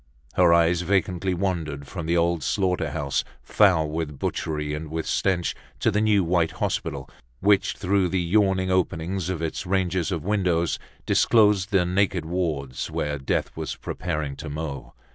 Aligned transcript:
Her 0.33 0.51
eyes 0.51 0.81
vacantly 0.81 1.35
wandered 1.35 1.87
from 1.87 2.07
the 2.07 2.17
old 2.17 2.41
slaughter 2.41 2.89
house, 2.89 3.23
foul 3.43 3.87
with 3.87 4.17
butchery 4.17 4.73
and 4.73 4.89
with 4.89 5.05
stench, 5.05 5.53
to 5.79 5.91
the 5.91 6.01
new 6.01 6.23
white 6.23 6.53
hospital 6.53 7.07
which, 7.39 7.73
through 7.77 8.09
the 8.09 8.19
yawning 8.19 8.71
openings 8.71 9.29
of 9.29 9.43
its 9.43 9.67
ranges 9.67 10.11
of 10.11 10.23
windows, 10.25 10.79
disclosed 11.05 11.69
the 11.69 11.85
naked 11.85 12.25
wards, 12.25 12.89
where 12.89 13.19
death 13.19 13.55
was 13.55 13.75
preparing 13.75 14.35
to 14.37 14.49
mow. 14.49 14.93